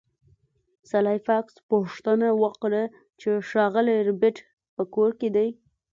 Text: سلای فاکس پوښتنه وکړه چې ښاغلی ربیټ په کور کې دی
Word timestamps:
سلای 0.89 1.19
فاکس 1.27 1.55
پوښتنه 1.69 2.27
وکړه 2.43 2.83
چې 3.19 3.29
ښاغلی 3.49 3.95
ربیټ 4.07 4.37
په 4.75 4.83
کور 4.93 5.09
کې 5.19 5.29
دی 5.35 5.47